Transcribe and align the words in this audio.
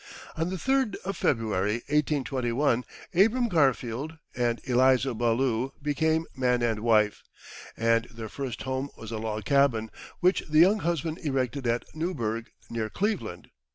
On 0.35 0.49
the 0.49 0.57
third 0.57 0.97
of 1.05 1.15
February 1.15 1.83
1821, 1.87 2.83
Abram 3.13 3.47
Garfield 3.47 4.17
and 4.35 4.59
Eliza 4.63 5.13
Ballou 5.13 5.73
became 5.79 6.25
man 6.35 6.63
and 6.63 6.79
wife, 6.79 7.21
and 7.77 8.05
their 8.05 8.27
first 8.27 8.63
home 8.63 8.89
was 8.97 9.11
a 9.11 9.19
log 9.19 9.45
cabin, 9.45 9.91
which 10.19 10.41
the 10.49 10.57
young 10.57 10.79
husband 10.79 11.19
erected 11.19 11.67
at 11.67 11.85
Newburg, 11.93 12.49
near 12.67 12.89
Cleveland. 12.89 13.51